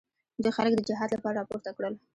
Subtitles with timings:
[0.41, 1.93] دوی خلک د جهاد لپاره راپورته کړل.